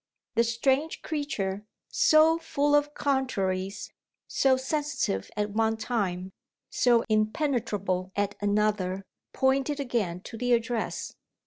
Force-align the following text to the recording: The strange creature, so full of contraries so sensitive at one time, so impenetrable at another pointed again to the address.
The 0.33 0.43
strange 0.43 1.03
creature, 1.03 1.63
so 1.89 2.39
full 2.39 2.73
of 2.73 2.95
contraries 2.95 3.93
so 4.27 4.57
sensitive 4.57 5.29
at 5.37 5.51
one 5.51 5.77
time, 5.77 6.31
so 6.71 7.03
impenetrable 7.07 8.11
at 8.15 8.33
another 8.41 9.03
pointed 9.31 9.79
again 9.79 10.19
to 10.21 10.37
the 10.39 10.53
address. 10.53 11.13